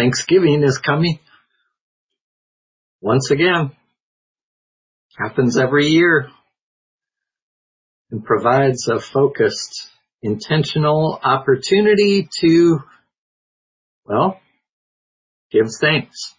Thanksgiving 0.00 0.62
is 0.62 0.78
coming. 0.78 1.18
Once 3.02 3.30
again. 3.30 3.72
Happens 5.18 5.58
every 5.58 5.88
year. 5.88 6.30
And 8.10 8.24
provides 8.24 8.88
a 8.88 8.98
focused, 8.98 9.90
intentional 10.22 11.20
opportunity 11.22 12.30
to, 12.40 12.78
well, 14.06 14.40
give 15.52 15.66
thanks. 15.78 16.34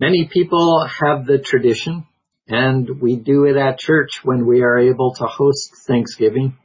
Many 0.00 0.26
people 0.32 0.86
have 0.86 1.26
the 1.26 1.38
tradition, 1.38 2.06
and 2.48 2.88
we 3.02 3.16
do 3.16 3.44
it 3.44 3.58
at 3.58 3.78
church 3.78 4.20
when 4.24 4.46
we 4.46 4.62
are 4.62 4.78
able 4.78 5.12
to 5.16 5.24
host 5.24 5.74
Thanksgiving, 5.86 6.56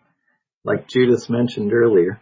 like 0.63 0.87
Judith 0.87 1.29
mentioned 1.29 1.73
earlier. 1.73 2.21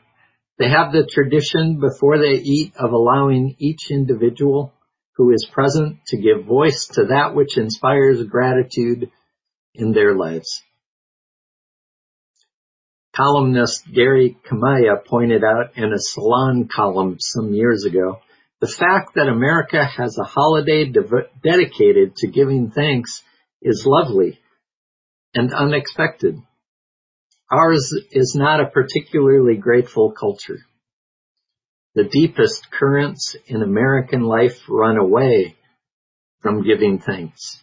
They 0.59 0.69
have 0.69 0.91
the 0.91 1.07
tradition 1.09 1.79
before 1.79 2.19
they 2.19 2.39
eat 2.39 2.73
of 2.77 2.91
allowing 2.91 3.55
each 3.59 3.89
individual 3.89 4.73
who 5.15 5.31
is 5.31 5.47
present 5.51 5.99
to 6.07 6.17
give 6.17 6.45
voice 6.45 6.87
to 6.93 7.05
that 7.05 7.35
which 7.35 7.57
inspires 7.57 8.23
gratitude 8.23 9.09
in 9.73 9.91
their 9.91 10.15
lives. 10.15 10.61
Columnist 13.15 13.83
Gary 13.93 14.37
Kamiya 14.49 15.05
pointed 15.05 15.43
out 15.43 15.77
in 15.77 15.93
a 15.93 15.99
Salon 15.99 16.67
column 16.67 17.17
some 17.19 17.53
years 17.53 17.85
ago 17.85 18.19
the 18.59 18.67
fact 18.67 19.15
that 19.15 19.27
America 19.27 19.83
has 19.83 20.17
a 20.17 20.23
holiday 20.23 20.85
dev- 20.85 21.29
dedicated 21.43 22.15
to 22.15 22.27
giving 22.27 22.71
thanks 22.71 23.21
is 23.61 23.85
lovely 23.85 24.39
and 25.33 25.53
unexpected. 25.53 26.37
Ours 27.53 27.93
is 28.11 28.33
not 28.35 28.61
a 28.61 28.69
particularly 28.69 29.57
grateful 29.57 30.11
culture. 30.11 30.65
The 31.93 32.03
deepest 32.03 32.71
currents 32.71 33.35
in 33.45 33.61
American 33.61 34.21
life 34.23 34.57
run 34.67 34.97
away 34.97 35.55
from 36.41 36.65
giving 36.65 36.97
thanks. 36.97 37.59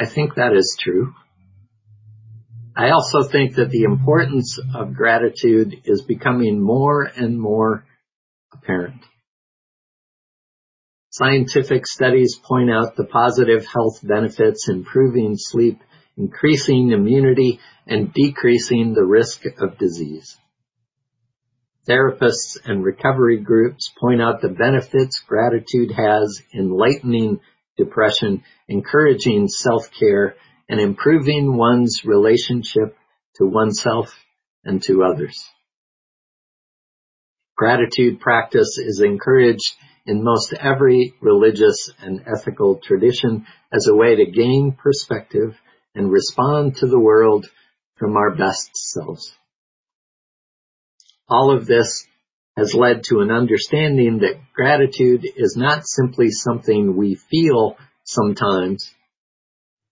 I 0.00 0.06
think 0.06 0.34
that 0.34 0.52
is 0.52 0.76
true. 0.82 1.14
I 2.74 2.90
also 2.90 3.22
think 3.22 3.54
that 3.54 3.70
the 3.70 3.84
importance 3.84 4.58
of 4.74 4.94
gratitude 4.94 5.82
is 5.84 6.02
becoming 6.02 6.60
more 6.60 7.04
and 7.04 7.40
more 7.40 7.84
apparent. 8.52 9.00
Scientific 11.10 11.86
studies 11.86 12.36
point 12.42 12.70
out 12.70 12.96
the 12.96 13.04
positive 13.04 13.64
health 13.64 14.00
benefits, 14.02 14.68
improving 14.68 15.34
sleep, 15.36 15.78
increasing 16.16 16.90
immunity, 16.92 17.60
and 17.86 18.12
decreasing 18.12 18.94
the 18.94 19.04
risk 19.04 19.44
of 19.58 19.78
disease. 19.78 20.38
Therapists 21.88 22.58
and 22.64 22.84
recovery 22.84 23.38
groups 23.38 23.90
point 24.00 24.22
out 24.22 24.40
the 24.40 24.48
benefits 24.48 25.20
gratitude 25.26 25.90
has 25.90 26.40
in 26.52 26.70
lightening 26.70 27.40
depression, 27.76 28.44
encouraging 28.68 29.48
self-care, 29.48 30.36
and 30.68 30.80
improving 30.80 31.56
one's 31.56 32.04
relationship 32.04 32.96
to 33.36 33.46
oneself 33.46 34.14
and 34.64 34.82
to 34.84 35.02
others. 35.02 35.42
Gratitude 37.56 38.20
practice 38.20 38.78
is 38.78 39.02
encouraged 39.04 39.74
in 40.06 40.22
most 40.22 40.52
every 40.52 41.14
religious 41.20 41.90
and 42.00 42.24
ethical 42.26 42.80
tradition 42.82 43.46
as 43.72 43.86
a 43.88 43.94
way 43.94 44.16
to 44.16 44.30
gain 44.30 44.76
perspective 44.80 45.56
and 45.94 46.10
respond 46.10 46.76
to 46.76 46.86
the 46.86 46.98
world 46.98 47.46
from 47.96 48.16
our 48.16 48.34
best 48.34 48.70
selves. 48.76 49.32
All 51.28 51.54
of 51.56 51.66
this 51.66 52.06
has 52.56 52.74
led 52.74 53.04
to 53.04 53.20
an 53.20 53.30
understanding 53.30 54.18
that 54.18 54.40
gratitude 54.52 55.24
is 55.24 55.56
not 55.56 55.86
simply 55.86 56.30
something 56.30 56.96
we 56.96 57.14
feel 57.14 57.76
sometimes, 58.04 58.92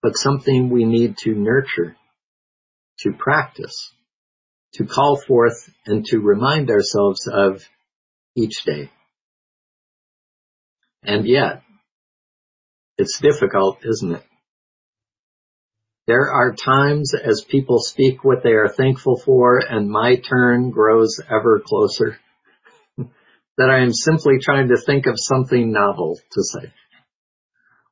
but 0.02 0.16
something 0.16 0.68
we 0.68 0.84
need 0.84 1.16
to 1.18 1.34
nurture, 1.34 1.96
to 3.00 3.12
practice, 3.12 3.92
to 4.74 4.84
call 4.84 5.20
forth 5.26 5.70
and 5.86 6.04
to 6.06 6.18
remind 6.18 6.70
ourselves 6.70 7.26
of 7.26 7.62
each 8.36 8.64
day. 8.64 8.90
And 11.02 11.26
yet, 11.26 11.62
it's 12.98 13.18
difficult, 13.20 13.78
isn't 13.84 14.16
it? 14.16 14.24
There 16.10 16.32
are 16.32 16.56
times 16.56 17.14
as 17.14 17.46
people 17.48 17.78
speak 17.78 18.24
what 18.24 18.42
they 18.42 18.54
are 18.54 18.68
thankful 18.68 19.16
for 19.24 19.58
and 19.58 19.88
my 19.88 20.16
turn 20.16 20.72
grows 20.72 21.20
ever 21.30 21.62
closer 21.64 22.18
that 22.98 23.70
I 23.70 23.84
am 23.84 23.92
simply 23.92 24.40
trying 24.42 24.70
to 24.70 24.76
think 24.76 25.06
of 25.06 25.14
something 25.14 25.70
novel 25.70 26.18
to 26.32 26.42
say. 26.42 26.72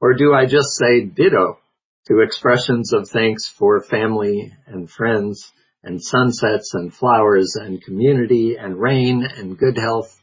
Or 0.00 0.14
do 0.14 0.34
I 0.34 0.46
just 0.46 0.76
say 0.76 1.04
ditto 1.04 1.60
to 2.08 2.18
expressions 2.18 2.92
of 2.92 3.08
thanks 3.08 3.46
for 3.46 3.80
family 3.84 4.52
and 4.66 4.90
friends 4.90 5.52
and 5.84 6.02
sunsets 6.02 6.74
and 6.74 6.92
flowers 6.92 7.54
and 7.54 7.80
community 7.84 8.56
and 8.56 8.80
rain 8.80 9.24
and 9.24 9.56
good 9.56 9.78
health. 9.78 10.17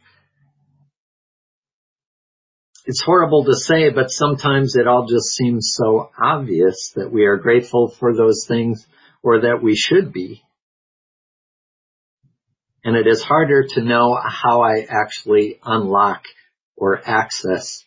It's 2.86 3.02
horrible 3.02 3.46
to 3.46 3.56
say, 3.56 3.90
but 3.90 4.12
sometimes 4.12 4.76
it 4.76 4.88
all 4.88 5.08
just 5.08 5.30
seems 5.36 5.74
so 5.76 6.12
obvious 6.22 6.92
that 6.96 7.12
we 7.12 7.26
are 7.26 7.38
grateful 7.38 7.90
for 7.90 8.16
those 8.16 8.46
things 8.48 8.86
or 9.24 9.42
that 9.42 9.64
we 9.64 9.76
should 9.76 10.14
be. 10.14 10.44
And 12.84 12.96
it 12.96 13.08
is 13.08 13.24
harder 13.24 13.66
to 13.70 13.82
know 13.82 14.16
how 14.24 14.62
I 14.62 14.86
actually 14.88 15.60
unlock 15.64 16.26
or 16.78 17.02
access 17.04 17.84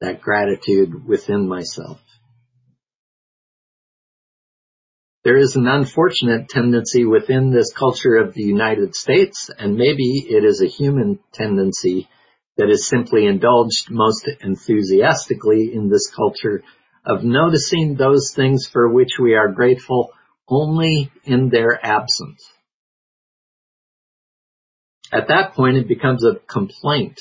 that 0.00 0.20
gratitude 0.20 1.04
within 1.08 1.48
myself. 1.48 2.00
There 5.24 5.36
is 5.36 5.56
an 5.56 5.66
unfortunate 5.66 6.48
tendency 6.48 7.04
within 7.04 7.50
this 7.50 7.72
culture 7.72 8.14
of 8.14 8.32
the 8.32 8.44
United 8.44 8.94
States, 8.94 9.50
and 9.58 9.74
maybe 9.74 10.24
it 10.28 10.44
is 10.44 10.62
a 10.62 10.68
human 10.68 11.18
tendency 11.32 12.08
that 12.56 12.70
is 12.70 12.88
simply 12.88 13.26
indulged 13.26 13.90
most 13.90 14.28
enthusiastically 14.42 15.72
in 15.72 15.88
this 15.88 16.10
culture 16.14 16.62
of 17.04 17.24
noticing 17.24 17.94
those 17.94 18.32
things 18.34 18.68
for 18.70 18.88
which 18.92 19.18
we 19.20 19.34
are 19.34 19.52
grateful 19.52 20.12
only 20.48 21.10
in 21.24 21.48
their 21.48 21.78
absence. 21.84 22.44
At 25.12 25.28
that 25.28 25.54
point, 25.54 25.76
it 25.76 25.88
becomes 25.88 26.24
a 26.24 26.36
complaint 26.46 27.20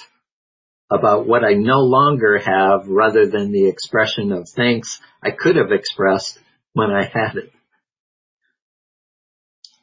about 0.92 1.28
what 1.28 1.44
I 1.44 1.54
no 1.54 1.82
longer 1.82 2.40
have 2.40 2.88
rather 2.88 3.28
than 3.28 3.52
the 3.52 3.68
expression 3.68 4.32
of 4.32 4.50
thanks 4.50 5.00
I 5.24 5.32
could 5.32 5.56
have 5.56 5.72
expressed 5.72 6.40
when 6.74 6.92
I 6.92 7.04
had 7.04 7.36
it. 7.36 7.52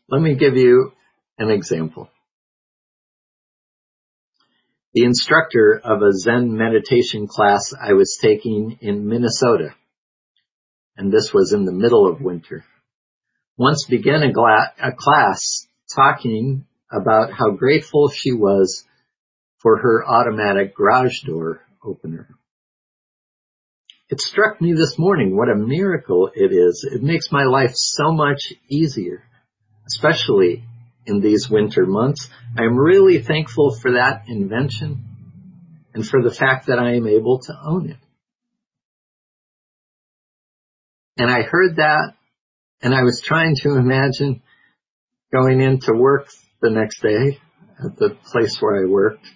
Let 0.09 0.21
me 0.21 0.35
give 0.35 0.57
you 0.57 0.93
an 1.39 1.51
example. 1.51 2.09
The 4.97 5.05
instructor 5.05 5.79
of 5.85 6.01
a 6.01 6.11
Zen 6.11 6.57
meditation 6.57 7.27
class 7.27 7.75
I 7.79 7.93
was 7.93 8.19
taking 8.19 8.79
in 8.81 9.07
Minnesota, 9.07 9.75
and 10.97 11.13
this 11.13 11.35
was 11.35 11.53
in 11.53 11.67
the 11.67 11.73
middle 11.73 12.11
of 12.11 12.23
winter, 12.23 12.65
once 13.59 13.85
began 13.91 14.23
a, 14.23 14.33
gla- 14.33 14.73
a 14.83 14.93
class 14.97 15.67
talking 15.95 16.65
about 16.91 17.31
how 17.31 17.51
grateful 17.51 18.09
she 18.09 18.33
was 18.33 18.87
for 19.59 19.77
her 19.77 20.03
automatic 20.09 20.75
garage 20.75 21.21
door 21.27 21.61
opener. 21.85 22.31
It 24.09 24.23
struck 24.23 24.63
me 24.63 24.73
this 24.73 24.99
morning 24.99 25.37
what 25.37 25.51
a 25.51 25.55
miracle 25.55 26.31
it 26.35 26.53
is. 26.55 26.89
It 26.91 27.03
makes 27.03 27.31
my 27.31 27.45
life 27.45 27.73
so 27.75 28.13
much 28.13 28.55
easier 28.71 29.25
especially 29.87 30.65
in 31.07 31.21
these 31.21 31.49
winter 31.49 31.87
months. 31.87 32.29
I'm 32.59 32.77
really 32.77 33.23
thankful 33.23 33.77
for 33.81 33.93
that 33.93 34.25
invention 34.29 35.05
and 35.95 36.07
for 36.07 36.23
the 36.23 36.35
fact 36.35 36.67
that 36.67 36.79
I 36.79 36.95
am 36.95 37.07
able 37.07 37.41
to 37.41 37.53
own 37.65 37.91
it. 37.91 37.97
And 41.17 41.31
I 41.31 41.43
heard 41.43 41.77
that 41.77 42.15
and 42.83 42.95
I 42.95 43.03
was 43.03 43.23
trying 43.25 43.57
to 43.63 43.77
imagine 43.77 44.43
going 45.33 45.61
into 45.61 45.93
work 45.95 46.29
the 46.61 46.71
next 46.71 47.01
day 47.01 47.39
at 47.83 47.97
the 47.97 48.17
place 48.31 48.59
where 48.61 48.83
I 48.83 48.87
worked 48.89 49.27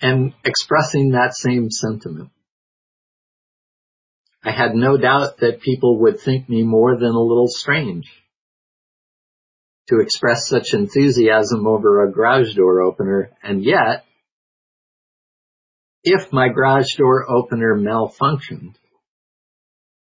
and 0.00 0.32
expressing 0.44 1.10
that 1.10 1.34
same 1.34 1.70
sentiment. 1.70 2.30
I 4.44 4.52
had 4.52 4.74
no 4.74 4.96
doubt 4.96 5.38
that 5.38 5.60
people 5.60 6.00
would 6.02 6.20
think 6.20 6.48
me 6.48 6.62
more 6.62 6.96
than 6.96 7.10
a 7.10 7.20
little 7.20 7.48
strange. 7.48 8.10
To 9.88 10.00
express 10.00 10.48
such 10.48 10.74
enthusiasm 10.74 11.66
over 11.66 12.04
a 12.04 12.12
garage 12.12 12.54
door 12.54 12.82
opener, 12.82 13.30
and 13.42 13.64
yet, 13.64 14.04
if 16.04 16.30
my 16.30 16.48
garage 16.48 16.94
door 16.96 17.24
opener 17.30 17.74
malfunctioned, 17.74 18.74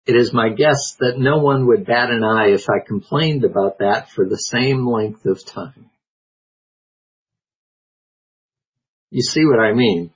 It 0.04 0.16
is 0.16 0.32
my 0.34 0.48
guess 0.48 0.96
that 0.98 1.14
no 1.16 1.38
one 1.38 1.68
would 1.68 1.86
bat 1.86 2.10
an 2.10 2.24
eye 2.24 2.48
if 2.48 2.68
I 2.68 2.84
complained 2.84 3.44
about 3.44 3.78
that 3.78 4.10
for 4.10 4.28
the 4.28 4.36
same 4.36 4.84
length 4.84 5.24
of 5.26 5.46
time. 5.46 5.90
You 9.10 9.22
see 9.22 9.44
what 9.44 9.60
I 9.60 9.72
mean? 9.72 10.10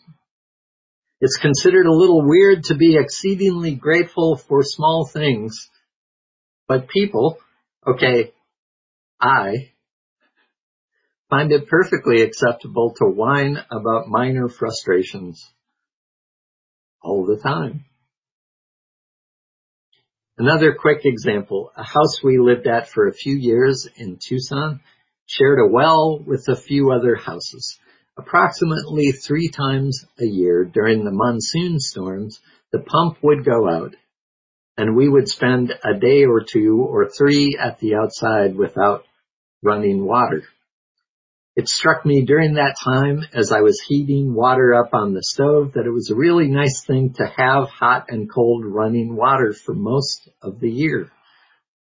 It's 1.21 1.37
considered 1.37 1.87
a 1.87 1.95
little 1.95 2.27
weird 2.27 2.65
to 2.65 2.75
be 2.75 2.97
exceedingly 2.97 3.75
grateful 3.75 4.37
for 4.37 4.63
small 4.63 5.09
things, 5.11 5.71
but 6.67 6.89
people, 6.89 7.39
okay, 7.87 8.33
I 9.21 9.73
find 11.29 11.51
it 11.53 11.69
perfectly 11.69 12.23
acceptable 12.23 12.95
to 12.99 13.07
whine 13.07 13.59
about 13.71 14.09
minor 14.09 14.49
frustrations 14.49 15.45
all 17.03 17.25
the 17.25 17.41
time. 17.43 17.85
Another 20.39 20.75
quick 20.79 21.01
example, 21.05 21.73
a 21.77 21.83
house 21.83 22.23
we 22.23 22.39
lived 22.39 22.67
at 22.67 22.89
for 22.91 23.09
a 23.09 23.15
few 23.15 23.35
years 23.35 23.89
in 23.97 24.19
Tucson 24.21 24.81
shared 25.27 25.59
a 25.59 25.73
well 25.73 26.23
with 26.25 26.45
a 26.49 26.57
few 26.57 26.93
other 26.93 27.17
houses. 27.17 27.79
Approximately 28.19 29.13
three 29.13 29.49
times 29.49 30.05
a 30.21 30.27
year 30.27 30.65
during 30.65 31.05
the 31.05 31.11
monsoon 31.11 31.81
storms, 31.81 32.41
the 32.71 32.81
pump 32.81 33.17
would 33.23 33.45
go 33.45 33.69
out 33.69 33.95
and 34.77 34.97
we 34.97 35.09
would 35.09 35.29
spend 35.29 35.73
a 35.85 35.99
day 35.99 36.25
or 36.25 36.43
two 36.43 36.87
or 36.89 37.09
three 37.09 37.59
at 37.61 37.79
the 37.79 37.95
outside 37.95 38.57
without 38.57 39.05
running 39.63 40.05
water. 40.05 40.43
It 41.57 41.69
struck 41.69 42.05
me 42.05 42.23
during 42.27 42.55
that 42.55 42.77
time 42.85 43.25
as 43.33 43.51
I 43.51 43.63
was 43.63 43.81
heating 43.81 44.35
water 44.35 44.75
up 44.75 44.91
on 44.93 45.15
the 45.15 45.23
stove 45.23 45.73
that 45.73 45.87
it 45.87 45.91
was 45.91 46.11
a 46.11 46.15
really 46.15 46.49
nice 46.49 46.85
thing 46.87 47.15
to 47.15 47.25
have 47.25 47.71
hot 47.71 48.07
and 48.11 48.31
cold 48.31 48.67
running 48.67 49.17
water 49.17 49.55
for 49.55 49.75
most 49.75 50.29
of 50.43 50.61
the 50.61 50.71
year. 50.71 51.11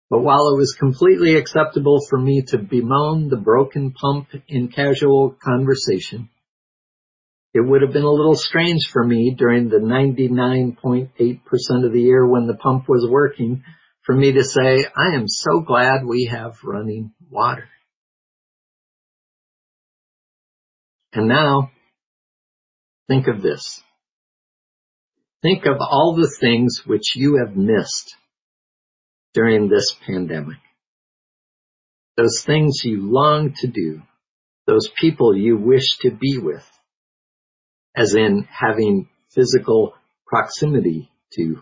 But 0.10 0.22
while 0.22 0.54
it 0.54 0.58
was 0.58 0.78
completely 0.80 1.36
acceptable 1.36 2.00
for 2.10 2.18
me 2.18 2.44
to 2.48 2.58
bemoan 2.58 3.28
the 3.28 3.38
broken 3.38 3.92
pump 3.92 4.30
in 4.48 4.70
casual 4.70 5.36
conversation, 5.44 6.30
it 7.54 7.62
would 7.62 7.82
have 7.82 7.94
been 7.94 8.04
a 8.04 8.12
little 8.12 8.36
strange 8.36 8.90
for 8.92 9.04
me 9.04 9.34
during 9.38 9.70
the 9.70 9.78
99.8% 9.78 11.86
of 11.86 11.94
the 11.94 12.02
year 12.02 12.28
when 12.28 12.46
the 12.46 12.56
pump 12.56 12.88
was 12.88 13.08
working 13.10 13.64
for 14.04 14.16
me 14.16 14.34
to 14.34 14.44
say, 14.44 14.86
I 14.96 15.16
am 15.16 15.28
so 15.28 15.62
glad 15.62 16.06
we 16.06 16.30
have 16.32 16.58
running 16.64 17.12
water. 17.30 17.68
And 21.14 21.28
now, 21.28 21.72
think 23.08 23.28
of 23.28 23.42
this. 23.42 23.82
Think 25.42 25.66
of 25.66 25.78
all 25.80 26.16
the 26.16 26.32
things 26.40 26.82
which 26.86 27.16
you 27.16 27.44
have 27.44 27.56
missed 27.56 28.16
during 29.34 29.70
this 29.70 29.96
pandemic. 30.06 30.58
Those 32.16 32.44
things 32.46 32.82
you 32.84 33.12
long 33.12 33.54
to 33.62 33.68
do. 33.68 34.02
Those 34.68 34.90
people 35.00 35.36
you 35.36 35.58
wish 35.58 35.98
to 36.02 36.12
be 36.12 36.38
with. 36.38 36.66
As 38.00 38.16
in 38.16 38.48
having 38.50 39.10
physical 39.36 39.94
proximity 40.26 41.12
to. 41.36 41.62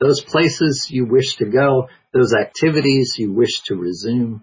Those 0.00 0.22
places 0.22 0.88
you 0.90 1.04
wish 1.04 1.36
to 1.36 1.44
go. 1.44 1.88
Those 2.14 2.32
activities 2.32 3.16
you 3.18 3.30
wish 3.30 3.60
to 3.66 3.76
resume. 3.76 4.42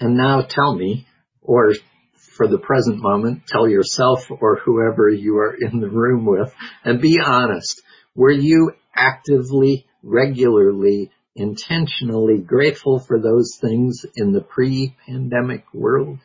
And 0.00 0.16
now 0.16 0.40
tell 0.40 0.74
me, 0.74 1.06
or 1.42 1.74
for 2.16 2.48
the 2.48 2.56
present 2.56 3.02
moment, 3.02 3.46
tell 3.46 3.68
yourself 3.68 4.30
or 4.30 4.56
whoever 4.56 5.10
you 5.10 5.36
are 5.36 5.54
in 5.54 5.80
the 5.80 5.90
room 5.90 6.24
with, 6.24 6.54
and 6.84 7.02
be 7.02 7.20
honest. 7.20 7.82
Were 8.14 8.32
you 8.32 8.72
actively, 8.96 9.84
regularly, 10.02 11.10
intentionally 11.36 12.38
grateful 12.38 13.00
for 13.00 13.20
those 13.20 13.58
things 13.60 14.06
in 14.16 14.32
the 14.32 14.40
pre-pandemic 14.40 15.64
world? 15.74 16.20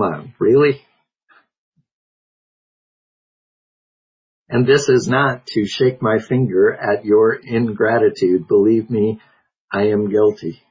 Come 0.00 0.12
on, 0.12 0.34
really? 0.38 0.80
And 4.48 4.66
this 4.66 4.88
is 4.88 5.06
not 5.08 5.46
to 5.48 5.66
shake 5.66 6.00
my 6.00 6.18
finger 6.26 6.72
at 6.72 7.04
your 7.04 7.34
ingratitude. 7.34 8.48
Believe 8.48 8.88
me, 8.88 9.20
I 9.70 9.88
am 9.88 10.10
guilty. 10.10 10.62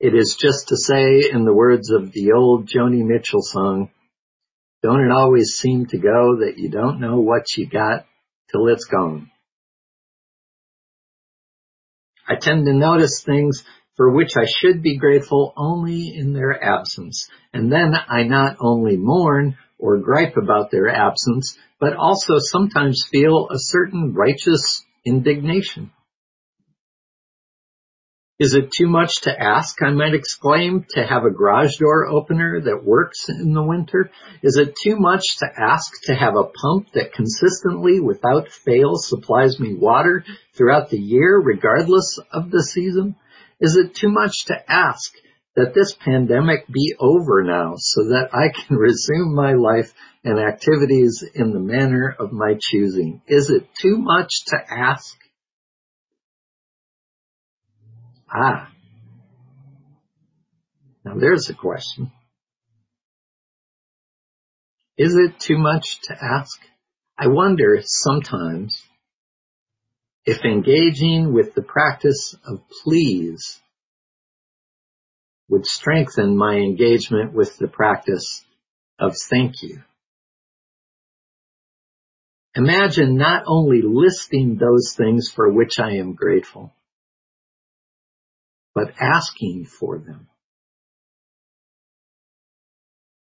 It 0.00 0.14
is 0.14 0.36
just 0.36 0.68
to 0.68 0.76
say, 0.76 1.30
in 1.32 1.44
the 1.44 1.54
words 1.54 1.90
of 1.90 2.10
the 2.10 2.32
old 2.32 2.66
Joni 2.66 3.04
Mitchell 3.04 3.42
song, 3.42 3.90
don't 4.82 5.04
it 5.04 5.12
always 5.12 5.50
seem 5.50 5.86
to 5.86 5.98
go 5.98 6.38
that 6.40 6.54
you 6.56 6.68
don't 6.68 7.00
know 7.00 7.20
what 7.20 7.56
you 7.56 7.68
got 7.68 8.06
till 8.50 8.66
it's 8.66 8.86
gone? 8.86 9.30
I 12.28 12.34
tend 12.40 12.66
to 12.66 12.72
notice 12.72 13.22
things 13.24 13.62
for 13.96 14.10
which 14.10 14.36
I 14.36 14.46
should 14.46 14.82
be 14.82 14.98
grateful 14.98 15.52
only 15.56 16.14
in 16.16 16.32
their 16.32 16.62
absence. 16.62 17.28
And 17.52 17.70
then 17.70 17.94
I 17.94 18.24
not 18.24 18.56
only 18.60 18.96
mourn 18.96 19.56
or 19.78 19.98
gripe 19.98 20.36
about 20.36 20.70
their 20.70 20.88
absence, 20.88 21.56
but 21.78 21.94
also 21.94 22.34
sometimes 22.38 23.06
feel 23.10 23.48
a 23.50 23.58
certain 23.58 24.14
righteous 24.14 24.84
indignation. 25.04 25.90
Is 28.40 28.54
it 28.54 28.72
too 28.72 28.88
much 28.88 29.20
to 29.22 29.42
ask, 29.42 29.80
I 29.80 29.90
might 29.90 30.12
exclaim, 30.12 30.84
to 30.90 31.06
have 31.06 31.24
a 31.24 31.30
garage 31.30 31.76
door 31.78 32.06
opener 32.06 32.60
that 32.62 32.84
works 32.84 33.28
in 33.28 33.52
the 33.52 33.62
winter? 33.62 34.10
Is 34.42 34.56
it 34.56 34.74
too 34.82 34.96
much 34.96 35.22
to 35.38 35.46
ask 35.56 35.92
to 36.04 36.14
have 36.16 36.34
a 36.34 36.50
pump 36.50 36.88
that 36.94 37.12
consistently, 37.12 38.00
without 38.00 38.48
fail, 38.48 38.94
supplies 38.96 39.60
me 39.60 39.74
water 39.74 40.24
throughout 40.52 40.90
the 40.90 40.98
year, 40.98 41.38
regardless 41.38 42.18
of 42.32 42.50
the 42.50 42.64
season? 42.64 43.14
Is 43.60 43.76
it 43.76 43.94
too 43.94 44.10
much 44.10 44.46
to 44.46 44.70
ask 44.70 45.12
that 45.56 45.74
this 45.74 45.94
pandemic 45.94 46.66
be 46.66 46.94
over 46.98 47.42
now 47.42 47.74
so 47.76 48.08
that 48.08 48.30
I 48.32 48.48
can 48.48 48.76
resume 48.76 49.34
my 49.34 49.52
life 49.52 49.92
and 50.24 50.38
activities 50.38 51.24
in 51.34 51.52
the 51.52 51.60
manner 51.60 52.14
of 52.18 52.32
my 52.32 52.56
choosing? 52.58 53.22
Is 53.26 53.50
it 53.50 53.68
too 53.80 53.96
much 53.98 54.44
to 54.46 54.56
ask? 54.68 55.16
Ah. 58.32 58.70
Now 61.04 61.14
there's 61.16 61.48
a 61.50 61.54
question. 61.54 62.10
Is 64.96 65.16
it 65.16 65.38
too 65.38 65.58
much 65.58 66.00
to 66.04 66.16
ask? 66.20 66.60
I 67.18 67.28
wonder 67.28 67.80
sometimes 67.82 68.82
if 70.26 70.44
engaging 70.44 71.32
with 71.32 71.54
the 71.54 71.62
practice 71.62 72.34
of 72.46 72.62
please 72.82 73.60
would 75.48 75.66
strengthen 75.66 76.36
my 76.36 76.54
engagement 76.54 77.32
with 77.32 77.58
the 77.58 77.68
practice 77.68 78.42
of 78.98 79.14
thank 79.28 79.62
you. 79.62 79.82
Imagine 82.56 83.16
not 83.16 83.42
only 83.46 83.82
listing 83.82 84.56
those 84.56 84.94
things 84.96 85.30
for 85.34 85.52
which 85.52 85.78
I 85.78 85.96
am 85.96 86.14
grateful, 86.14 86.72
but 88.74 88.94
asking 88.98 89.66
for 89.66 89.98
them. 89.98 90.28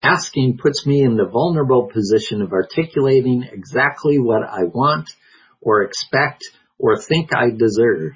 Asking 0.02 0.58
puts 0.58 0.86
me 0.86 1.02
in 1.02 1.16
the 1.16 1.24
vulnerable 1.24 1.90
position 1.90 2.42
of 2.42 2.52
articulating 2.52 3.48
exactly 3.50 4.18
what 4.18 4.42
I 4.42 4.64
want 4.64 5.08
or 5.62 5.82
expect 5.82 6.44
or 6.84 7.00
think 7.00 7.30
I 7.34 7.48
deserve. 7.48 8.12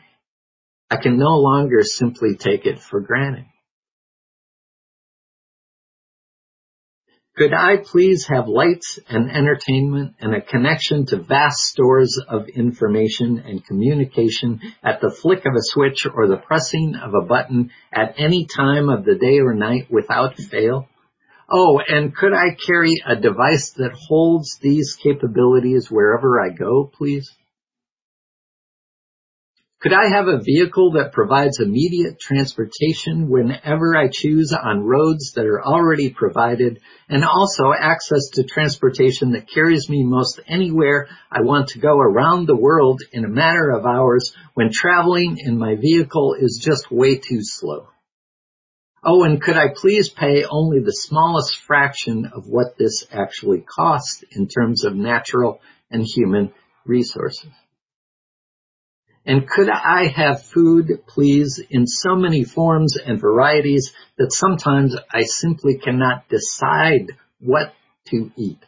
I 0.90 0.96
can 0.96 1.18
no 1.18 1.38
longer 1.38 1.82
simply 1.82 2.37
take 2.37 2.66
it 2.66 2.78
for 2.78 3.00
granted. 3.00 3.46
Could 7.34 7.54
I 7.54 7.78
please 7.78 8.26
have 8.28 8.46
lights 8.46 8.98
and 9.08 9.30
entertainment 9.30 10.16
and 10.20 10.34
a 10.34 10.42
connection 10.42 11.06
to 11.06 11.22
vast 11.22 11.56
stores 11.60 12.20
of 12.28 12.48
information 12.48 13.42
and 13.46 13.64
communication 13.64 14.60
at 14.82 15.00
the 15.00 15.16
flick 15.22 15.46
of 15.46 15.54
a 15.54 15.62
switch 15.62 16.06
or 16.12 16.26
the 16.26 16.37
pressing 16.37 16.94
of 16.94 17.14
a 17.14 17.25
button 17.25 17.70
at 17.90 18.16
any 18.18 18.46
time 18.54 18.90
of 18.90 19.06
the 19.06 19.14
day 19.14 19.38
or 19.38 19.54
night 19.54 19.87
without 19.88 20.37
fail? 20.37 20.88
Oh, 21.48 21.80
and 21.88 22.14
could 22.14 22.34
I 22.34 22.54
carry 22.66 22.96
a 23.06 23.16
device 23.16 23.72
that 23.78 23.92
holds 23.92 24.58
these 24.60 24.98
capabilities 25.02 25.87
wherever 25.90 26.38
I 26.38 26.50
go, 26.50 26.90
please? 26.92 27.30
Could 29.80 29.92
I 29.92 30.08
have 30.08 30.26
a 30.26 30.42
vehicle 30.42 30.94
that 30.94 31.12
provides 31.12 31.61
immediate 31.61 32.18
transportation 32.18 33.28
whenever 33.28 33.97
I 33.97 34.08
choose 34.08 34.52
on 34.52 34.82
roads 34.82 35.35
that 35.37 35.47
are 35.47 35.64
already 35.64 36.11
provided 36.11 36.80
and 37.08 37.25
also 37.25 37.73
access 37.73 38.30
to 38.32 38.42
transportation 38.42 39.30
that 39.32 39.49
carries 39.49 39.88
me 39.88 40.02
most 40.02 40.40
anywhere 40.49 41.06
I 41.30 41.42
want 41.42 41.68
to 41.68 41.78
go 41.78 41.97
around 41.97 42.47
the 42.47 42.56
world 42.56 43.02
in 43.12 43.25
a 43.25 43.28
matter 43.28 43.70
of 43.70 43.87
hours 43.87 44.35
when 44.54 44.73
traveling 44.73 45.38
in 45.38 45.58
my 45.58 45.76
vehicle 45.76 46.35
is 46.35 46.61
just 46.61 46.90
way 46.90 47.18
too 47.18 47.42
slow? 47.42 47.87
Oh, 49.04 49.23
and 49.23 49.40
could 49.40 49.56
I 49.56 49.68
please 49.73 50.08
pay 50.08 50.42
only 50.44 50.80
the 50.80 50.90
smallest 50.90 51.56
fraction 51.56 52.28
of 52.35 52.49
what 52.49 52.76
this 52.76 53.06
actually 53.12 53.61
costs 53.61 54.25
in 54.32 54.49
terms 54.49 54.85
of 54.85 54.97
natural 54.97 55.61
and 55.88 56.04
human 56.04 56.52
resources? 56.85 57.52
And 59.28 59.47
could 59.47 59.68
I 59.68 60.06
have 60.06 60.42
food, 60.42 61.02
please, 61.06 61.61
in 61.68 61.87
so 61.87 62.16
many 62.16 62.44
forms 62.44 62.97
and 62.97 63.20
varieties 63.20 63.92
that 64.16 64.32
sometimes 64.32 64.97
I 65.12 65.25
simply 65.25 65.76
cannot 65.76 66.30
decide 66.30 67.12
what 67.38 67.75
to 68.06 68.30
eat? 68.38 68.64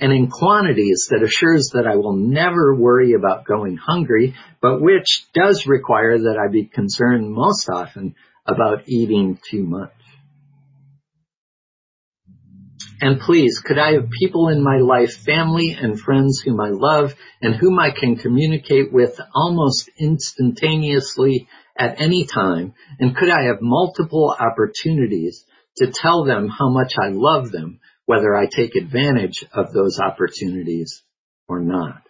And 0.00 0.12
in 0.12 0.28
quantities 0.28 1.06
that 1.10 1.22
assures 1.22 1.70
that 1.74 1.86
I 1.86 1.94
will 1.94 2.16
never 2.16 2.74
worry 2.74 3.12
about 3.12 3.44
going 3.44 3.76
hungry, 3.76 4.34
but 4.60 4.80
which 4.80 5.24
does 5.34 5.68
require 5.68 6.18
that 6.18 6.36
I 6.36 6.50
be 6.50 6.64
concerned 6.64 7.30
most 7.30 7.70
often 7.70 8.16
about 8.44 8.88
eating 8.88 9.38
too 9.48 9.62
much. 9.62 9.92
And 13.00 13.20
please, 13.20 13.60
could 13.60 13.78
I 13.78 13.94
have 13.94 14.10
people 14.10 14.48
in 14.48 14.62
my 14.62 14.78
life, 14.78 15.14
family 15.26 15.76
and 15.78 15.98
friends 15.98 16.40
whom 16.40 16.60
I 16.60 16.70
love 16.70 17.14
and 17.42 17.54
whom 17.54 17.78
I 17.78 17.90
can 17.90 18.16
communicate 18.16 18.92
with 18.92 19.20
almost 19.34 19.90
instantaneously 19.98 21.48
at 21.76 22.00
any 22.00 22.26
time? 22.26 22.74
And 23.00 23.16
could 23.16 23.30
I 23.30 23.44
have 23.46 23.58
multiple 23.60 24.34
opportunities 24.38 25.44
to 25.78 25.90
tell 25.92 26.24
them 26.24 26.48
how 26.48 26.70
much 26.70 26.92
I 26.98 27.08
love 27.10 27.50
them, 27.50 27.80
whether 28.06 28.34
I 28.34 28.46
take 28.46 28.76
advantage 28.76 29.44
of 29.52 29.72
those 29.72 29.98
opportunities 29.98 31.02
or 31.48 31.60
not? 31.60 32.03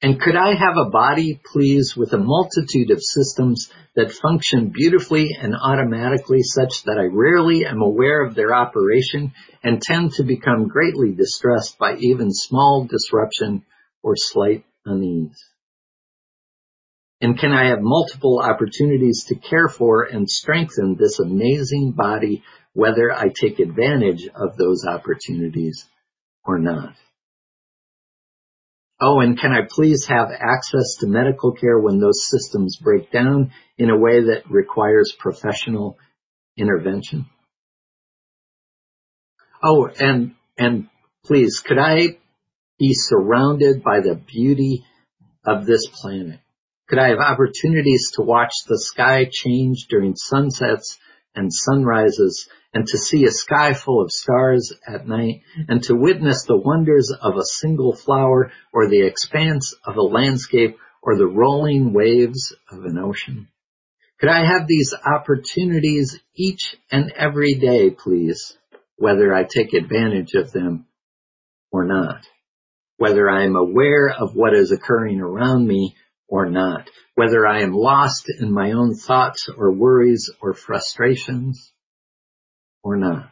And 0.00 0.20
could 0.20 0.36
I 0.36 0.54
have 0.54 0.76
a 0.76 0.90
body, 0.90 1.40
please, 1.44 1.94
with 1.96 2.12
a 2.12 2.18
multitude 2.18 2.92
of 2.92 3.02
systems 3.02 3.68
that 3.96 4.12
function 4.12 4.70
beautifully 4.72 5.30
and 5.40 5.56
automatically 5.56 6.42
such 6.42 6.84
that 6.84 6.98
I 6.98 7.06
rarely 7.10 7.66
am 7.66 7.82
aware 7.82 8.24
of 8.24 8.36
their 8.36 8.54
operation 8.54 9.32
and 9.64 9.82
tend 9.82 10.12
to 10.12 10.22
become 10.22 10.68
greatly 10.68 11.12
distressed 11.12 11.78
by 11.78 11.96
even 11.96 12.30
small 12.30 12.86
disruption 12.88 13.64
or 14.00 14.14
slight 14.14 14.64
unease? 14.84 15.42
And 17.20 17.36
can 17.36 17.50
I 17.50 17.70
have 17.70 17.80
multiple 17.80 18.40
opportunities 18.40 19.24
to 19.28 19.34
care 19.34 19.66
for 19.66 20.04
and 20.04 20.30
strengthen 20.30 20.96
this 20.96 21.18
amazing 21.18 21.94
body, 21.96 22.44
whether 22.72 23.12
I 23.12 23.30
take 23.34 23.58
advantage 23.58 24.28
of 24.28 24.56
those 24.56 24.84
opportunities 24.86 25.84
or 26.44 26.60
not? 26.60 26.94
Oh, 29.00 29.20
and 29.20 29.38
can 29.38 29.52
I 29.52 29.60
please 29.68 30.06
have 30.06 30.30
access 30.32 30.96
to 31.00 31.06
medical 31.06 31.52
care 31.52 31.78
when 31.78 32.00
those 32.00 32.28
systems 32.28 32.78
break 32.82 33.12
down 33.12 33.52
in 33.76 33.90
a 33.90 33.96
way 33.96 34.24
that 34.24 34.50
requires 34.50 35.14
professional 35.16 35.98
intervention? 36.56 37.26
Oh, 39.62 39.86
and, 39.86 40.34
and 40.56 40.88
please, 41.24 41.60
could 41.60 41.78
I 41.78 42.18
be 42.78 42.92
surrounded 42.92 43.84
by 43.84 44.00
the 44.00 44.16
beauty 44.16 44.84
of 45.46 45.64
this 45.64 45.86
planet? 45.86 46.40
Could 46.88 46.98
I 46.98 47.08
have 47.08 47.18
opportunities 47.18 48.10
to 48.14 48.22
watch 48.22 48.52
the 48.66 48.78
sky 48.80 49.28
change 49.30 49.86
during 49.88 50.16
sunsets 50.16 50.98
and 51.34 51.52
sunrises 51.52 52.48
and 52.74 52.86
to 52.86 52.98
see 52.98 53.24
a 53.24 53.30
sky 53.30 53.72
full 53.74 54.02
of 54.02 54.10
stars 54.10 54.72
at 54.86 55.06
night 55.06 55.42
and 55.68 55.82
to 55.84 55.94
witness 55.94 56.44
the 56.44 56.56
wonders 56.56 57.12
of 57.20 57.36
a 57.36 57.44
single 57.44 57.94
flower 57.94 58.52
or 58.72 58.88
the 58.88 59.06
expanse 59.06 59.74
of 59.84 59.96
a 59.96 60.02
landscape 60.02 60.76
or 61.02 61.16
the 61.16 61.26
rolling 61.26 61.92
waves 61.92 62.54
of 62.70 62.84
an 62.84 62.98
ocean? 62.98 63.48
Could 64.20 64.30
I 64.30 64.44
have 64.44 64.66
these 64.66 64.94
opportunities 65.06 66.18
each 66.34 66.76
and 66.90 67.12
every 67.12 67.54
day, 67.54 67.90
please, 67.90 68.56
whether 68.96 69.32
I 69.32 69.44
take 69.44 69.72
advantage 69.74 70.34
of 70.34 70.50
them 70.50 70.86
or 71.70 71.84
not? 71.84 72.26
Whether 72.96 73.30
I 73.30 73.44
am 73.44 73.54
aware 73.54 74.08
of 74.08 74.34
what 74.34 74.54
is 74.54 74.72
occurring 74.72 75.20
around 75.20 75.66
me 75.66 75.94
or 76.28 76.48
not? 76.48 76.90
Whether 77.14 77.46
I 77.46 77.62
am 77.62 77.72
lost 77.72 78.30
in 78.40 78.52
my 78.52 78.72
own 78.72 78.94
thoughts 78.94 79.48
or 79.48 79.72
worries 79.72 80.30
or 80.40 80.54
frustrations 80.54 81.72
or 82.82 82.96
not. 82.96 83.30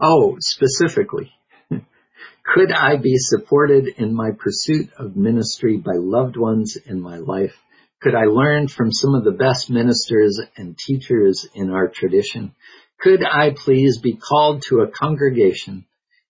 Oh, 0.00 0.36
specifically, 0.40 1.32
could 1.70 2.72
I 2.72 2.96
be 2.96 3.16
supported 3.16 3.86
in 3.98 4.14
my 4.14 4.30
pursuit 4.32 4.90
of 4.98 5.16
ministry 5.16 5.76
by 5.76 5.94
loved 5.94 6.36
ones 6.36 6.76
in 6.76 7.00
my 7.00 7.18
life? 7.18 7.54
Could 8.00 8.14
I 8.14 8.24
learn 8.24 8.66
from 8.68 8.90
some 8.90 9.14
of 9.14 9.24
the 9.24 9.30
best 9.30 9.70
ministers 9.70 10.40
and 10.56 10.76
teachers 10.76 11.46
in 11.54 11.70
our 11.70 11.88
tradition? 11.88 12.54
Could 13.00 13.22
I 13.24 13.50
please 13.50 13.98
be 13.98 14.16
called 14.16 14.62
to 14.68 14.80
a 14.80 14.90
congregation 14.90 15.84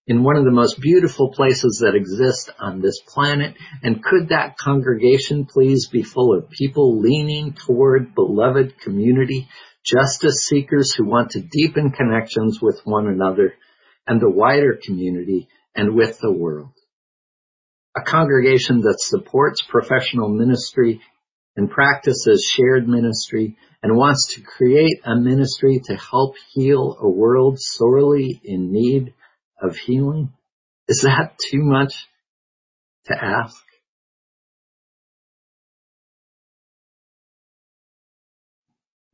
in 0.07 0.25
one 0.25 0.37
of 0.37 0.45
the 0.45 0.51
most 0.51 0.81
beautiful 0.81 1.31
places 1.31 1.83
that 1.83 1.95
exist 1.95 2.51
on 2.59 2.81
this 2.81 3.01
planet? 3.07 3.55
And 3.83 4.03
could 4.03 4.29
that 4.29 4.57
congregation 4.59 5.47
please 5.47 5.89
be 5.89 6.03
full 6.03 6.37
of 6.37 6.51
people 6.51 7.01
leaning 7.01 7.55
toward 7.55 8.15
beloved 8.15 8.79
community 8.81 9.49
justice 9.85 10.47
seekers 10.47 10.93
who 10.93 11.05
want 11.05 11.31
to 11.31 11.41
deepen 11.41 11.91
connections 11.91 12.61
with 12.61 12.81
one 12.85 13.07
another 13.07 13.55
and 14.07 14.21
the 14.21 14.31
wider 14.31 14.79
community 14.83 15.49
and 15.75 15.95
with 15.95 16.19
the 16.21 16.33
world. 16.33 16.73
A 17.97 18.03
congregation 18.03 18.81
that 18.81 18.97
supports 18.99 19.63
professional 19.63 20.29
ministry 20.29 21.01
and 21.57 21.71
practices 21.71 22.51
shared 22.51 22.89
ministry 22.89 23.57
and 23.83 23.97
wants 23.97 24.35
to 24.35 24.43
create 24.43 25.01
a 25.05 25.15
ministry 25.17 25.81
to 25.85 25.97
help 25.97 26.37
heal 26.53 26.97
a 27.01 27.09
world 27.09 27.59
sorely 27.61 28.41
in 28.45 28.73
need 28.73 29.15
of 29.63 29.77
healing. 29.77 30.33
Is 30.89 31.03
that 31.03 31.37
too 31.51 31.63
much 31.63 31.95
to 33.07 33.15
ask? 33.15 33.63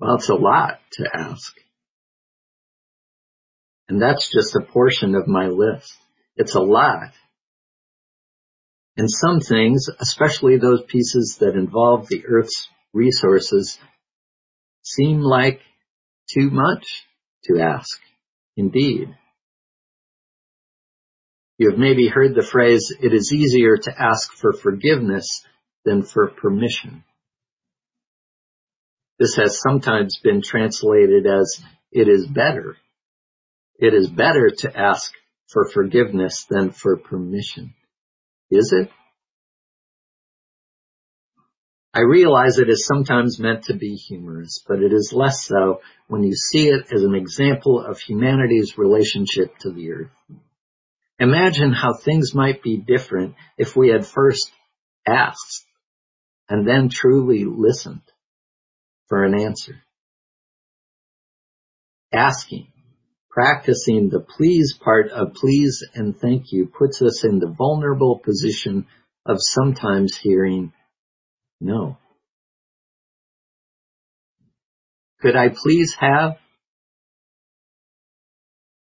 Well, 0.01 0.17
it's 0.17 0.29
a 0.29 0.35
lot 0.35 0.81
to 0.93 1.11
ask. 1.13 1.53
And 3.89 4.01
that's 4.01 4.31
just 4.31 4.55
a 4.55 4.61
portion 4.61 5.15
of 5.15 5.27
my 5.27 5.47
list. 5.49 5.93
It's 6.37 6.55
a 6.55 6.61
lot. 6.61 7.13
And 8.97 9.09
some 9.11 9.41
things, 9.41 9.87
especially 10.01 10.59
those 10.59 10.83
pieces 10.83 11.39
that 11.41 11.55
involve 11.55 12.09
the 12.09 12.25
Earth's 12.27 12.69
resources, 12.93 13.79
seem 14.83 15.21
like 15.21 15.61
too 16.33 16.51
much 16.51 17.05
to 17.45 17.61
ask. 17.61 17.99
Indeed. 18.57 19.15
You 21.59 21.71
have 21.71 21.79
maybe 21.79 22.07
heard 22.07 22.37
the 22.37 22.47
phrase, 22.47 22.93
it 23.01 23.13
is 23.13 23.33
easier 23.33 23.77
to 23.77 23.93
ask 24.01 24.33
for 24.33 24.53
forgiveness 24.53 25.45
than 25.85 26.03
for 26.03 26.29
permission. 26.29 27.03
This 29.19 29.35
has 29.35 29.61
sometimes 29.61 30.21
been 30.23 30.41
translated 30.41 31.27
as 31.27 31.61
it 31.91 32.07
is 32.07 32.27
better. 32.27 32.77
It 33.77 33.93
is 33.93 34.09
better 34.09 34.51
to 34.59 34.77
ask 34.77 35.13
for 35.49 35.69
forgiveness 35.69 36.47
than 36.49 36.71
for 36.71 36.97
permission. 36.97 37.75
Is 38.51 38.73
it? 38.73 38.91
I 41.93 42.03
realize 42.03 42.59
it 42.59 42.69
is 42.69 42.87
sometimes 42.87 43.41
meant 43.41 43.65
to 43.65 43.75
be 43.75 43.97
humorous, 43.97 44.63
but 44.69 44.81
it 44.81 44.93
is 44.93 45.13
less 45.13 45.45
so 45.45 45.81
when 46.07 46.23
you 46.23 46.35
see 46.35 46.69
it 46.69 46.93
as 46.93 47.03
an 47.03 47.17
example 47.17 47.85
of 47.85 47.99
humanity's 47.99 48.79
relationship 48.79 49.59
to 49.61 49.71
the 49.73 49.91
earth. 49.91 50.11
Imagine 51.19 51.73
how 51.73 51.95
things 51.95 52.35
might 52.35 52.63
be 52.63 52.77
different 52.77 53.35
if 53.57 53.75
we 53.75 53.89
had 53.89 54.07
first 54.07 54.51
asked 55.07 55.65
and 56.49 56.67
then 56.67 56.89
truly 56.91 57.45
listened 57.45 58.03
for 59.09 59.25
an 59.25 59.39
answer. 59.39 59.83
Asking, 62.13 62.69
practicing 63.31 64.09
the 64.09 64.21
please 64.21 64.75
part 64.83 65.11
of 65.11 65.35
please 65.35 65.85
and 65.95 66.17
thank 66.17 66.53
you 66.53 66.67
puts 66.67 67.03
us 67.03 67.25
in 67.25 67.41
the 67.41 67.55
vulnerable 67.57 68.21
position 68.25 68.87
of 69.27 69.37
sometimes 69.41 70.17
hearing 70.17 70.73
no. 71.61 71.99
Could 75.21 75.35
I 75.35 75.49
please 75.49 75.95
have? 75.99 76.39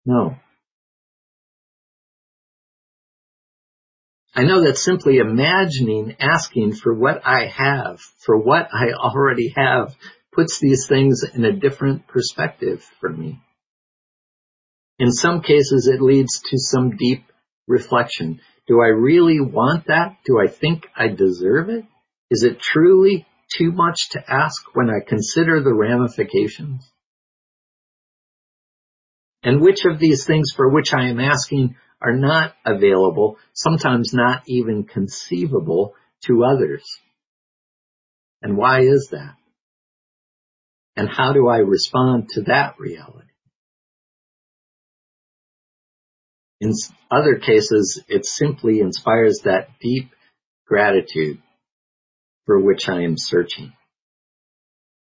No. 0.07 0.37
I 4.35 4.45
know 4.45 4.65
that 4.65 4.77
simply 4.77 5.19
imagining 5.19 6.17
asking 6.21 6.75
for 6.75 6.95
what 6.95 7.27
I 7.27 7.47
have, 7.47 8.01
for 8.25 8.39
what 8.39 8.69
I 8.73 8.93
already 8.93 9.53
have, 9.57 9.97
puts 10.33 10.61
these 10.61 10.87
things 10.87 11.25
in 11.35 11.45
a 11.45 11.53
different 11.53 12.07
perspective 12.07 12.85
for 13.01 13.11
me. 13.11 13.41
In 14.99 15.11
some 15.11 15.43
cases, 15.43 15.91
it 15.93 16.01
leads 16.01 16.41
to 16.51 16.59
some 16.59 16.97
deep 16.97 17.25
reflection. 17.67 18.41
Do 18.69 18.81
I 18.81 18.89
really 18.89 19.41
want 19.41 19.87
that? 19.87 20.19
Do 20.25 20.39
I 20.39 20.47
think 20.47 20.87
I 20.95 21.09
deserve 21.09 21.69
it? 21.71 21.85
Is 22.31 22.45
it 22.45 22.61
truly 22.61 23.27
too 23.57 23.73
much 23.73 24.11
to 24.11 24.23
ask 24.29 24.63
when 24.75 24.91
I 24.91 25.01
consider 25.05 25.61
the 25.61 25.75
ramifications? 25.75 26.89
And 29.43 29.61
which 29.61 29.85
of 29.87 29.99
these 29.99 30.25
things 30.25 30.53
for 30.55 30.69
which 30.69 30.93
I 30.95 31.09
am 31.09 31.19
asking 31.19 31.77
are 32.01 32.17
not 32.17 32.55
available, 32.65 33.39
sometimes 33.53 34.13
not 34.13 34.43
even 34.47 34.85
conceivable 34.85 35.95
to 36.27 36.45
others? 36.45 36.85
And 38.43 38.57
why 38.57 38.81
is 38.81 39.09
that? 39.13 39.35
And 40.97 41.09
how 41.09 41.33
do 41.33 41.49
I 41.49 41.59
respond 41.59 42.31
to 42.31 42.43
that 42.43 42.75
reality? 42.79 43.29
In 46.61 46.73
other 47.11 47.37
cases, 47.37 48.03
it 48.09 48.27
simply 48.27 48.81
inspires 48.81 49.41
that 49.45 49.69
deep 49.81 50.11
gratitude 50.67 51.41
for 52.45 52.61
which 52.61 52.89
I 52.89 53.03
am 53.03 53.15
searching. 53.17 53.73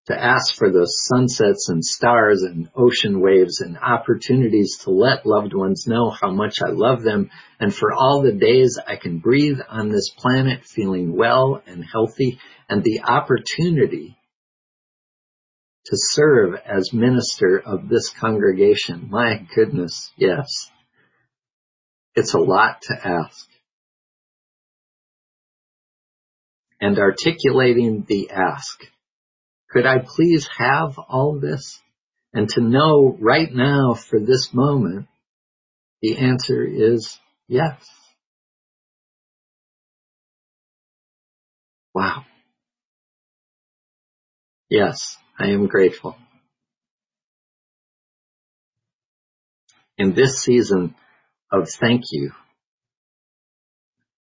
To 0.07 0.22
ask 0.22 0.55
for 0.57 0.69
those 0.69 0.93
sunsets 1.05 1.69
and 1.69 1.83
stars 1.83 2.43
and 2.43 2.69
ocean 2.75 3.22
waves 3.22 3.62
and 3.62 3.77
opportunities 3.77 4.79
to 4.83 4.91
let 4.91 5.25
loved 5.25 5.53
ones 5.53 5.86
know 5.88 6.10
how 6.10 6.29
much 6.29 6.55
I 6.62 6.72
love 6.72 7.03
them 7.03 7.29
and 7.57 7.74
for 7.74 7.93
all 7.93 8.22
the 8.22 8.33
days 8.33 8.77
I 8.86 8.98
can 8.98 9.19
breathe 9.19 9.60
on 9.69 9.89
this 9.89 10.10
planet 10.17 10.65
feeling 10.65 11.15
well 11.15 11.62
and 11.65 11.86
healthy 11.86 12.38
and 12.67 12.83
the 12.83 13.03
opportunity 13.03 14.17
to 15.86 15.95
serve 15.95 16.55
as 16.65 16.91
minister 16.93 17.62
of 17.65 17.88
this 17.88 18.10
congregation. 18.19 19.07
My 19.10 19.45
goodness, 19.55 20.12
yes. 20.17 20.48
It's 22.15 22.33
a 22.33 22.39
lot 22.39 22.81
to 22.83 23.07
ask. 23.07 23.48
And 26.81 27.00
articulating 27.00 28.05
the 28.07 28.31
ask. 28.31 28.81
Could 29.74 29.88
I 29.88 29.98
please 29.98 30.48
have 30.56 31.00
all 31.00 31.39
this? 31.39 31.80
And 32.32 32.48
to 32.50 32.62
know 32.62 33.18
right 33.20 33.51
now 33.51 33.96
for 33.96 34.20
this 34.20 34.53
moment, 34.53 35.08
the 36.03 36.18
answer 36.18 36.63
is 36.63 37.18
yes. 37.48 37.89
Wow. 41.92 42.25
Yes, 44.70 45.18
I 45.39 45.48
am 45.48 45.65
grateful. 45.65 46.18
In 49.98 50.13
this 50.13 50.42
season 50.42 50.94
of 51.51 51.68
thank 51.80 52.03
you, 52.12 52.32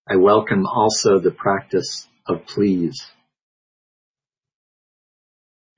I 0.08 0.18
welcome 0.18 0.68
also 0.68 1.20
the 1.20 1.32
practice 1.32 2.08
of 2.28 2.46
please. 2.46 3.02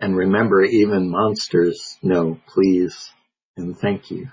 And 0.03 0.17
remember, 0.17 0.65
even 0.65 1.09
monsters 1.09 1.97
know 2.03 2.37
please 2.53 3.09
and 3.55 3.77
thank 3.77 4.11
you. 4.11 4.27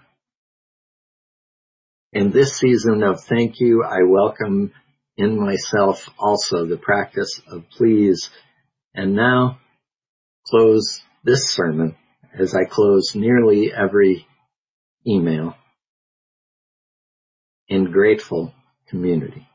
In 2.12 2.32
this 2.32 2.56
season 2.56 3.04
of 3.04 3.22
thank 3.22 3.60
you, 3.60 3.84
I 3.84 4.02
welcome 4.02 4.72
in 5.16 5.38
myself 5.38 6.10
also 6.18 6.66
the 6.66 6.76
practice 6.76 7.40
of 7.46 7.70
please. 7.70 8.30
And 8.96 9.14
now 9.14 9.60
close 10.44 11.02
this 11.22 11.52
sermon 11.52 11.94
as 12.36 12.52
I 12.52 12.64
close 12.64 13.14
nearly 13.14 13.72
every 13.72 14.26
email 15.06 15.54
in 17.68 17.92
grateful 17.92 18.52
community. 18.88 19.46